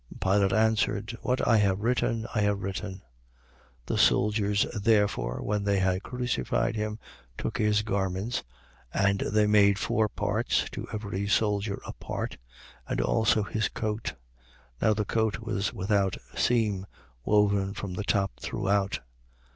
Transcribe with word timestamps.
19:22. 0.15 0.19
Pilate 0.33 0.53
answered: 0.53 1.17
What 1.21 1.47
I 1.47 1.57
have 1.57 1.81
written, 1.81 2.25
I 2.33 2.39
have 2.41 2.63
written. 2.63 2.91
19:23. 2.93 3.01
The 3.85 3.97
soldiers 3.99 4.63
therefore, 4.81 5.43
when 5.43 5.63
they 5.63 5.77
had 5.77 6.01
crucified 6.01 6.75
him, 6.75 6.97
took 7.37 7.59
his 7.59 7.83
garments, 7.83 8.41
(and 8.91 9.19
they 9.19 9.45
made 9.45 9.77
four 9.77 10.09
parts, 10.09 10.65
to 10.71 10.87
every 10.91 11.27
soldier 11.27 11.79
a 11.85 11.93
part) 11.93 12.37
and 12.87 12.99
also 12.99 13.43
his 13.43 13.69
coat. 13.69 14.15
Now 14.81 14.95
the 14.95 15.05
coat 15.05 15.37
was 15.37 15.71
without 15.71 16.17
seam, 16.35 16.87
woven 17.23 17.75
from 17.75 17.93
the 17.93 18.03
top 18.03 18.39
throughout. 18.39 19.01